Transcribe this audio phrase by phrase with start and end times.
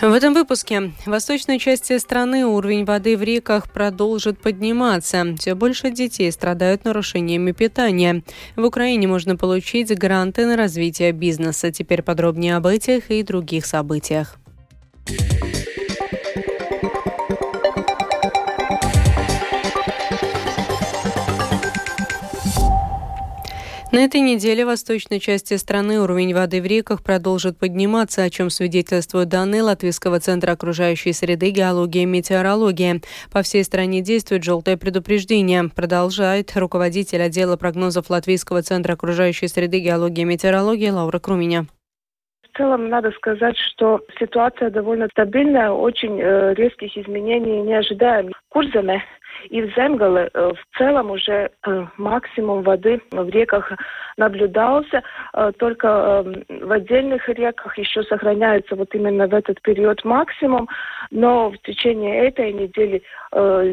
[0.00, 5.24] В этом выпуске в восточной части страны уровень воды в реках продолжит подниматься.
[5.38, 8.22] Все больше детей страдают нарушениями питания.
[8.56, 11.72] В Украине можно получить гранты на развитие бизнеса.
[11.72, 14.36] Теперь подробнее об этих и других событиях.
[23.96, 28.50] На этой неделе в восточной части страны уровень воды в реках продолжит подниматься, о чем
[28.50, 33.00] свидетельствуют данные Латвийского центра окружающей среды, геологии и метеорологии.
[33.32, 35.70] По всей стране действует желтое предупреждение.
[35.74, 41.64] Продолжает руководитель отдела прогнозов Латвийского центра окружающей среды, геологии и метеорологии Лаура Круменя.
[42.52, 48.30] В целом надо сказать, что ситуация довольно стабильная, очень э, резких изменений не ожидаем.
[48.50, 49.02] Курзами
[49.50, 53.72] и в Земгале э, в целом уже э, максимум воды в реках
[54.16, 55.02] наблюдался,
[55.34, 60.68] э, только в отдельных реках еще сохраняется вот именно в этот период максимум,
[61.10, 63.02] но в течение этой недели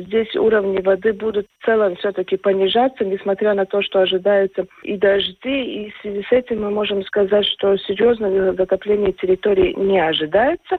[0.04, 5.86] здесь уровни воды будут в целом все-таки понижаться, несмотря на то, что ожидаются и дожди,
[5.86, 10.78] и в связи с этим мы можем сказать, что серьезное затопление территории не ожидается.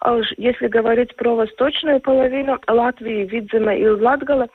[0.00, 4.48] А если говорить про восточную половину Латвии, Видзема и Латгала,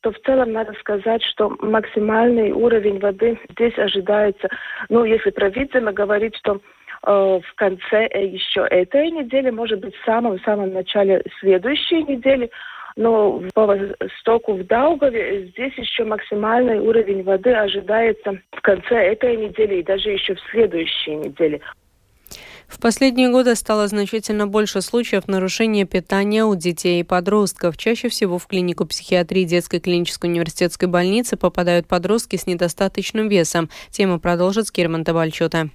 [0.00, 4.48] то в целом надо сказать, что максимальный уровень воды здесь ожидается.
[4.88, 6.60] Ну, если про Видзема говорить, то э,
[7.40, 12.50] в конце э, еще этой недели, может быть, в самом-самом начале следующей недели,
[12.96, 19.76] но по востоку в Даугаве здесь еще максимальный уровень воды ожидается в конце этой недели
[19.76, 21.60] и даже еще в следующей неделе.
[22.68, 27.76] В последние годы стало значительно больше случаев нарушения питания у детей и подростков.
[27.76, 33.70] Чаще всего в клинику психиатрии детской клинической университетской больницы попадают подростки с недостаточным весом.
[33.90, 35.70] Тему продолжит Скирман Табальчута.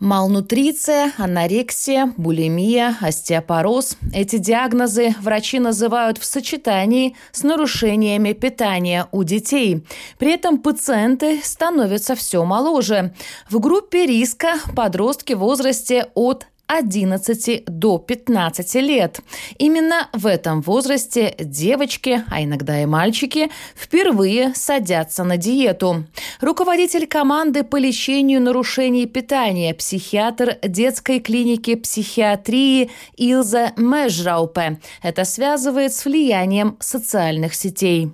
[0.00, 9.86] Малнутриция, анорексия, булимия, остеопороз– эти диагнозы врачи называют в сочетании с нарушениями питания у детей.
[10.18, 13.14] При этом пациенты становятся все моложе.
[13.48, 19.20] В группе риска подростки в возрасте от 11 до 15 лет.
[19.58, 26.06] Именно в этом возрасте девочки, а иногда и мальчики, впервые садятся на диету.
[26.40, 34.80] Руководитель команды по лечению нарушений питания, психиатр детской клиники психиатрии Илза Межраупе.
[35.02, 38.10] Это связывает с влиянием социальных сетей.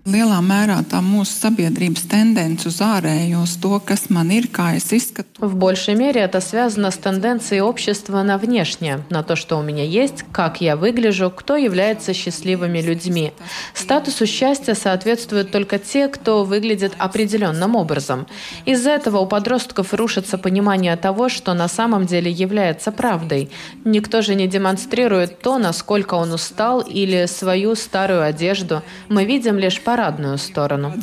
[5.39, 9.85] В большей мере это связано с тенденцией общества на внешне, на то, что у меня
[9.85, 13.33] есть, как я выгляжу, кто является счастливыми людьми.
[13.75, 18.27] Статусу счастья соответствуют только те, кто выглядит определенным образом.
[18.65, 23.51] Из-за этого у подростков рушится понимание того, что на самом деле является правдой.
[23.85, 28.83] Никто же не демонстрирует то, насколько он устал или свою старую одежду.
[29.09, 30.95] Мы видим лишь парадную сторону.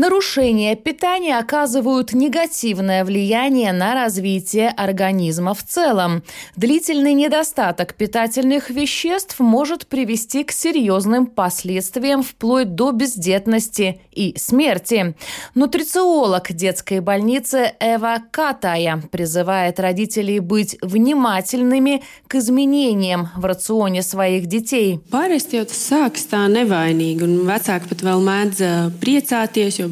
[0.00, 6.22] Нарушения питания оказывают негативное влияние на развитие организма в целом.
[6.54, 15.16] Длительный недостаток питательных веществ может привести к серьезным последствиям вплоть до бездетности и смерти.
[15.56, 25.00] Нутрициолог детской больницы Эва Катая призывает родителей быть внимательными к изменениям в рационе своих детей.
[25.10, 28.22] Parasti jau tas sākas tā nevainīgi, un vecāki pat vēl
[29.02, 29.87] priecāties,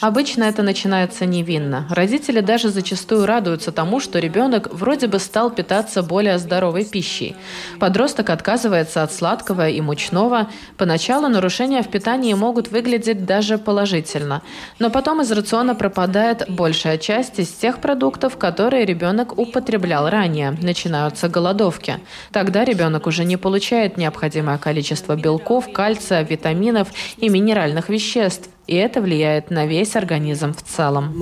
[0.00, 1.86] Обычно это начинается невинно.
[1.90, 7.36] Родители даже зачастую радуются тому, что ребенок вроде бы стал питаться более здоровой пищей.
[7.78, 10.48] Подросток отказывается от сладкого и мучного.
[10.76, 14.42] Поначалу нарушения в питании могут выглядеть даже положительно.
[14.78, 20.56] Но потом из рациона пропадает большая часть из тех продуктов, которые ребенок употреблял ранее.
[20.62, 21.98] Начинаются голодовки.
[22.32, 29.00] Тогда ребенок уже не получает необходимое количество белков, кальция, витаминов и минеральных веществ и это
[29.00, 31.12] влияет на весь организм в целом.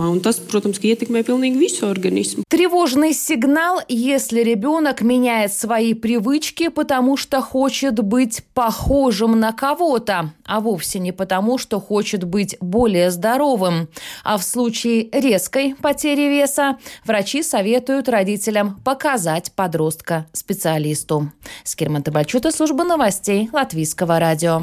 [2.48, 10.60] Тревожный сигнал, если ребенок меняет свои привычки, потому что хочет быть похожим на кого-то, а
[10.60, 13.88] вовсе не потому, что хочет быть более здоровым.
[14.24, 21.32] А в случае резкой потери веса врачи советуют родителям показать подростка специалисту.
[21.64, 24.62] Скирман Табачута, служба новостей Латвийского радио.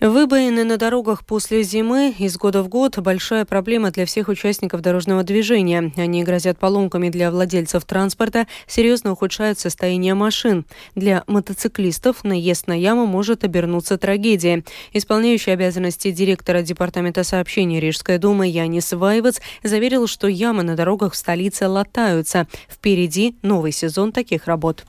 [0.00, 5.22] Выбоины на дорогах после зимы из года в год– большая проблема для всех участников дорожного
[5.22, 5.92] движения.
[5.96, 10.66] Они грозят поломками для владельцев транспорта, серьезно ухудшают состояние машин.
[10.96, 14.64] Для мотоциклистов наезд на яму может обернуться трагедией.
[14.92, 21.16] Исполняющий обязанности директора Департамента сообщений Рижской думы Янис Вайвац заверил, что ямы на дорогах в
[21.16, 22.48] столице латаются.
[22.68, 24.84] Впереди новый сезон таких работ.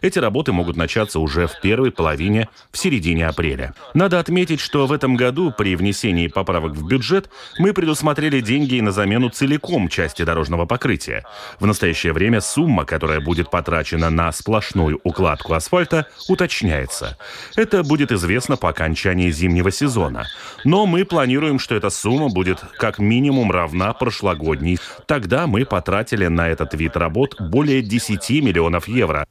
[0.00, 3.74] Эти работы могут начаться уже в первой половине, в середине апреля.
[3.94, 8.92] Надо отметить, что в этом году при внесении поправок в бюджет мы предусмотрели деньги на
[8.92, 11.24] замену целиком части дорожного покрытия.
[11.58, 17.16] В настоящее время сумма, которая будет потрачена на сплошную укладку асфальта, уточняется.
[17.56, 20.26] Это будет известно по окончании зимнего сезона.
[20.64, 24.78] Но мы планируем, что эта сумма будет как минимум равна прошлогодней.
[25.06, 29.26] Тогда мы потратили на этот вид работ более 10 миллионов евро.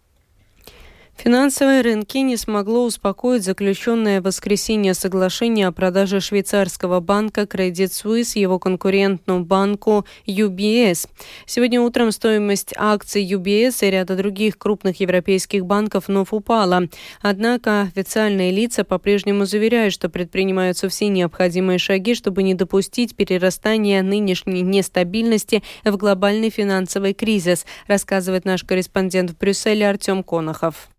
[1.17, 8.37] Финансовые рынки не смогло успокоить заключенное в воскресенье соглашение о продаже швейцарского банка Credit Suisse
[8.39, 11.09] его конкурентному банку UBS.
[11.47, 16.83] Сегодня утром стоимость акций UBS и ряда других крупных европейских банков вновь упала.
[17.21, 24.61] Однако официальные лица по-прежнему заверяют, что предпринимаются все необходимые шаги, чтобы не допустить перерастания нынешней
[24.61, 30.89] нестабильности в глобальный финансовый кризис, рассказывает наш корреспондент в Брюсселе Артем Конохов.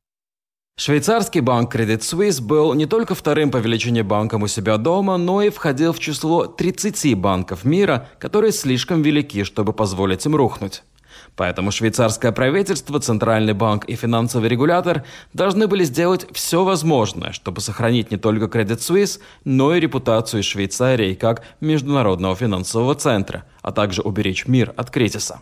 [0.81, 5.43] Швейцарский банк Credit Suisse был не только вторым по величине банком у себя дома, но
[5.43, 10.85] и входил в число 30 банков мира, которые слишком велики, чтобы позволить им рухнуть.
[11.35, 15.03] Поэтому швейцарское правительство, Центральный банк и финансовый регулятор
[15.33, 21.15] должны были сделать все возможное, чтобы сохранить не только Credit Suisse, но и репутацию Швейцарии
[21.15, 25.41] как международного финансового центра, а также уберечь мир от кризиса.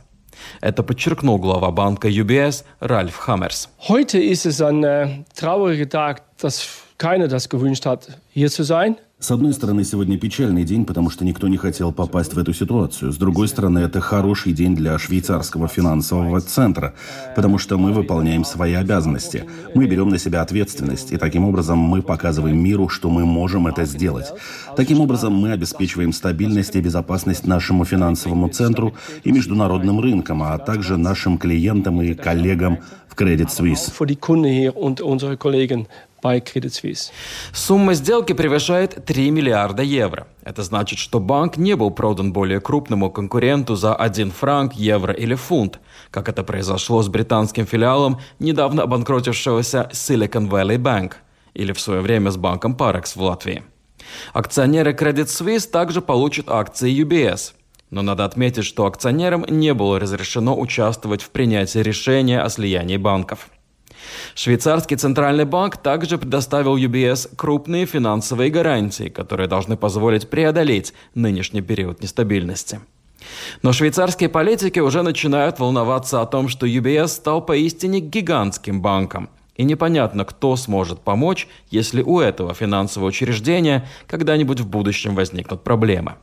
[0.61, 3.69] Это подчеркнул глава банка UBS Ральф Хаммерс.
[3.89, 6.69] Heute ist es ein äh, trauriger Tag, dass
[6.99, 8.97] keiner das gewünscht hat, hier zu sein.
[9.19, 13.13] С одной стороны, сегодня печальный день, потому что никто не хотел попасть в эту ситуацию.
[13.13, 16.93] С другой стороны, это хороший день для швейцарского финансового центра,
[17.35, 19.47] потому что мы выполняем свои обязанности.
[19.75, 23.87] Мы берем на себя ответственность, и таким образом мы показываем миру, что мы можем это
[23.87, 24.35] сделать.
[24.77, 30.99] Таким образом, мы обеспечиваем стабильность и безопасность нашему финансовому центру и международным рынкам, а также
[30.99, 32.81] нашим клиентам и коллегам
[33.17, 33.91] Credit Suisse.
[37.53, 40.27] Сумма сделки превышает 3 миллиарда евро.
[40.43, 45.35] Это значит, что банк не был продан более крупному конкуренту за 1 франк, евро или
[45.35, 45.79] фунт,
[46.11, 51.15] как это произошло с британским филиалом недавно обанкротившегося Silicon Valley Bank
[51.55, 53.63] или в свое время с банком Parex в Латвии.
[54.33, 57.53] Акционеры Credit Suisse также получат акции UBS.
[57.91, 63.49] Но надо отметить, что акционерам не было разрешено участвовать в принятии решения о слиянии банков.
[64.35, 72.03] Швейцарский центральный банк также предоставил UBS крупные финансовые гарантии, которые должны позволить преодолеть нынешний период
[72.03, 72.81] нестабильности.
[73.63, 79.29] Но швейцарские политики уже начинают волноваться о том, что UBS стал поистине гигантским банком.
[79.57, 86.17] И непонятно, кто сможет помочь, если у этого финансового учреждения когда-нибудь в будущем возникнут проблемы.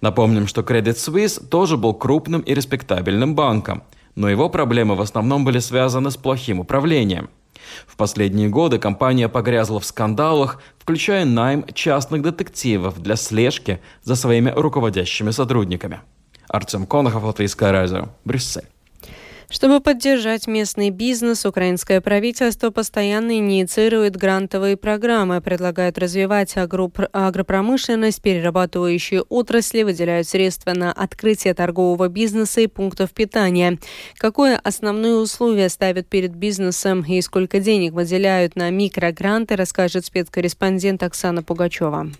[0.00, 3.82] Напомним, что Credit Suisse тоже был крупным и респектабельным банком–
[4.14, 7.30] но его проблемы в основном были связаны с плохим управлением.
[7.86, 14.52] В последние годы компания погрязла в скандалах, включая найм частных детективов для слежки за своими
[14.54, 16.00] руководящими сотрудниками.
[16.48, 18.71] Артем Конохов, Латвийское радио, Брюссель.
[19.52, 29.82] Чтобы поддержать местный бизнес, украинское правительство постоянно инициирует грантовые программы, предлагают развивать агропромышленность, перерабатывающие отрасли,
[29.82, 33.78] выделяют средства на открытие торгового бизнеса и пунктов питания.
[34.16, 41.42] Какое основное условие ставят перед бизнесом и сколько денег выделяют на микрогранты, расскажет спецкорреспондент Оксана
[41.42, 42.10] Пугачева.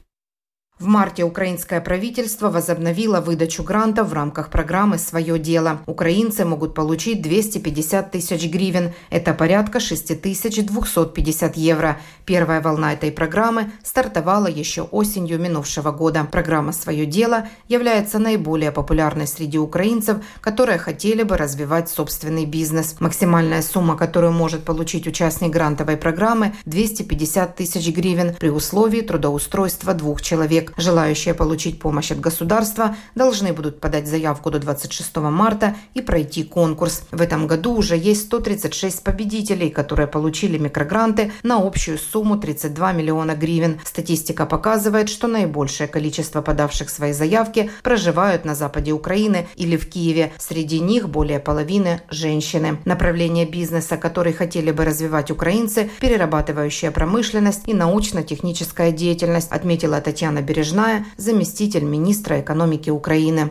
[0.83, 5.79] В марте украинское правительство возобновило выдачу грантов в рамках программы «Свое дело».
[5.87, 8.91] Украинцы могут получить 250 тысяч гривен.
[9.09, 12.01] Это порядка 6250 евро.
[12.25, 16.27] Первая волна этой программы стартовала еще осенью минувшего года.
[16.29, 22.97] Программа «Свое дело» является наиболее популярной среди украинцев, которые хотели бы развивать собственный бизнес.
[22.99, 30.23] Максимальная сумма, которую может получить участник грантовой программы– 250 тысяч гривен при условии трудоустройства двух
[30.23, 30.72] человек.
[30.76, 37.02] Желающие получить помощь от государства должны будут подать заявку до 26 марта и пройти конкурс.
[37.11, 43.35] В этом году уже есть 136 победителей, которые получили микрогранты на общую сумму 32 миллиона
[43.35, 43.81] гривен.
[43.85, 50.33] Статистика показывает, что наибольшее количество подавших свои заявки проживают на западе Украины или в Киеве.
[50.38, 52.79] Среди них более половины– женщины.
[52.85, 60.62] Направление бизнеса, который хотели бы развивать украинцы– перерабатывающая промышленность и научно-техническая деятельность, отметила Татьяна Бережная,
[61.16, 63.50] заместитель министра экономики Украины.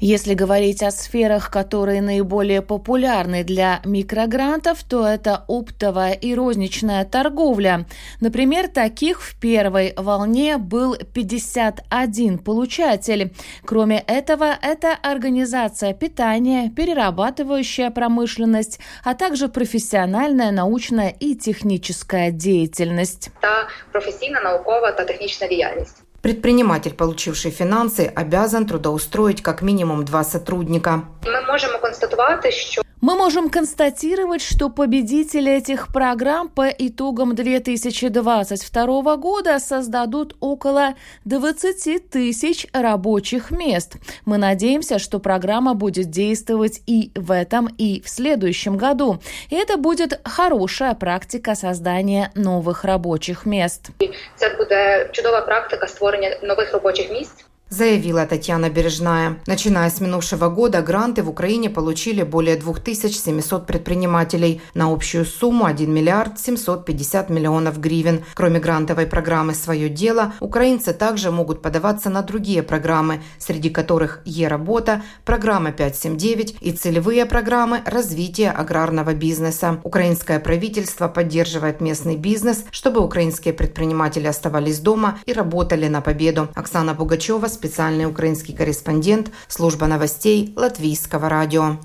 [0.00, 7.86] Если говорить о сферах, которые наиболее популярны для микрогрантов, то это оптовая и розничная торговля.
[8.20, 13.32] Например, таких в первой волне был 51 получатель.
[13.64, 23.30] Кроме этого, это организация питания, перерабатывающая промышленность, а также профессиональная, научная и техническая деятельность.
[23.40, 25.99] Та професійна, наукова та технічна діяльність.
[26.21, 31.01] Предприниматель, получивший финансы, обязан трудоустроить как минимум два сотрудника.
[31.25, 39.59] Мы можем констатувати, що мы можем констатировать, что победители этих программ по итогам 2022 года
[39.59, 40.93] создадут около
[41.25, 43.95] 20 тысяч рабочих мест.
[44.25, 49.19] Мы надеемся, что программа будет действовать и в этом, и в следующем году.
[49.49, 53.89] И это будет хорошая практика создания новых рабочих мест.
[53.99, 59.37] Это будет чудовая практика створення новых рабочих мест заявила Татьяна Бережная.
[59.47, 65.91] Начиная с минувшего года гранты в Украине получили более 2700 предпринимателей на общую сумму 1
[65.91, 68.23] миллиард 750 миллионов гривен.
[68.33, 75.01] Кроме грантовой программы «Свое дело», украинцы также могут подаваться на другие программы, среди которых «Е-работа»,
[75.23, 79.79] программа 579 и целевые программы развития аграрного бизнеса.
[79.83, 86.49] Украинское правительство поддерживает местный бизнес, чтобы украинские предприниматели оставались дома и работали на победу.
[86.53, 91.77] Оксана Пугачева, специальный украинский корреспондент, служба новостей Латвийского радио.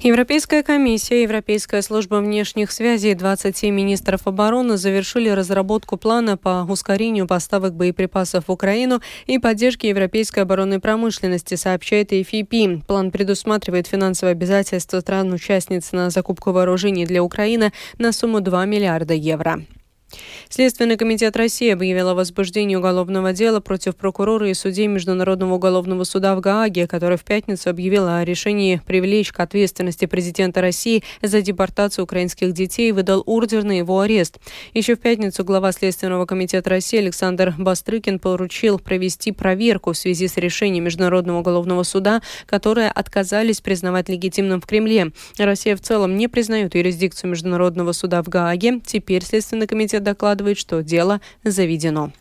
[0.00, 7.26] Европейская комиссия, Европейская служба внешних связей и 27 министров обороны завершили разработку плана по ускорению
[7.26, 12.84] поставок боеприпасов в Украину и поддержке европейской оборонной промышленности, сообщает AFP.
[12.86, 19.64] План предусматривает финансовые обязательства стран-участниц на закупку вооружений для Украины на сумму 2 миллиарда евро.
[20.48, 26.34] Следственный комитет России объявил о возбуждении уголовного дела против прокурора и судей Международного уголовного суда
[26.34, 32.04] в Гааге, который в пятницу объявил о решении привлечь к ответственности президента России за депортацию
[32.04, 34.38] украинских детей и выдал ордер на его арест.
[34.74, 40.36] Еще в пятницу глава Следственного комитета России Александр Бастрыкин поручил провести проверку в связи с
[40.36, 45.12] решением Международного уголовного суда, которые отказались признавать легитимным в Кремле.
[45.36, 48.80] Россия в целом не признает юрисдикцию Международного суда в Гааге.
[48.84, 52.12] Теперь Следственный комитет докладывает, что дело заведено.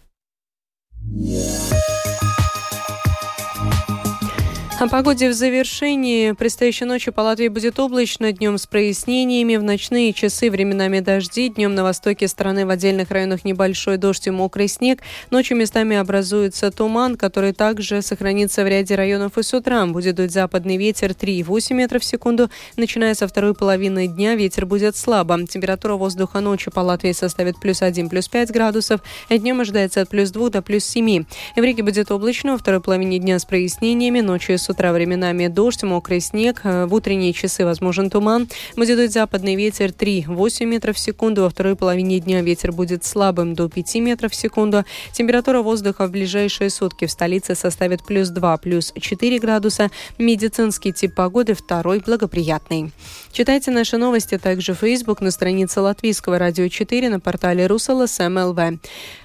[4.79, 6.33] О погоде в завершении.
[6.33, 9.55] Предстоящей ночью по Латвии будет облачно, днем с прояснениями.
[9.55, 11.49] В ночные часы временами дожди.
[11.49, 15.01] Днем на востоке страны в отдельных районах небольшой дождь и мокрый снег.
[15.31, 19.83] Ночью местами образуется туман, который также сохранится в ряде районов и с утра.
[19.87, 22.51] Будет дуть западный ветер 3,8 метров в секунду.
[22.75, 25.43] Начиная со второй половины дня ветер будет слабо.
[25.47, 29.01] Температура воздуха ночью по Латвии составит плюс 1, плюс 5 градусов.
[29.27, 31.25] Днем ожидается от плюс 2 до плюс 7.
[31.55, 34.19] В Риге будет облачно во второй половине дня с прояснениями.
[34.19, 36.61] Ночью с утра временами дождь, мокрый снег.
[36.63, 38.47] Э, в утренние часы возможен туман.
[38.75, 41.43] Будет западный ветер 3-8 метров в секунду.
[41.43, 44.83] Во второй половине дня ветер будет слабым до 5 метров в секунду.
[45.11, 49.89] Температура воздуха в ближайшие сутки в столице составит плюс 2, плюс 4 градуса.
[50.17, 52.91] Медицинский тип погоды второй благоприятный.
[53.31, 58.59] Читайте наши новости также в Facebook на странице Латвийского радио 4 на портале РусЛСМЛВ.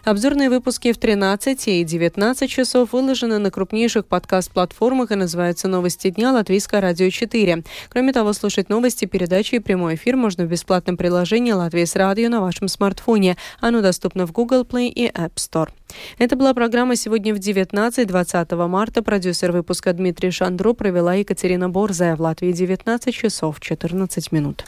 [0.05, 6.11] Обзорные выпуски в 13 и 19 часов выложены на крупнейших подкаст-платформах и на называется «Новости
[6.11, 7.65] дня» Латвийское радио 4.
[7.89, 12.43] Кроме того, слушать новости, передачи и прямой эфир можно в бесплатном приложении «Латвийс радио» на
[12.43, 13.39] вашем смартфоне.
[13.59, 15.71] Оно доступно в Google Play и App Store.
[16.19, 19.03] Это была программа сегодня в 19-20 марта.
[19.03, 22.15] Продюсер выпуска Дмитрий Шандро провела Екатерина Борзая.
[22.15, 24.67] В Латвии 19 часов 14 минут.